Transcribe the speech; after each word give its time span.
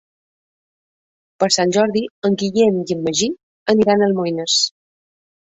Per 1.43 1.49
Sant 1.55 1.73
Jordi 1.77 2.03
en 2.31 2.39
Guillem 2.43 2.81
i 2.87 2.97
en 2.97 3.05
Magí 3.09 3.29
aniran 3.75 4.01
a 4.01 4.09
Almoines. 4.09 4.59